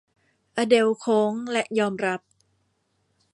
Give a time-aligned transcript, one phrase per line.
[0.55, 2.21] อเดลล์โค้งและยอมรับ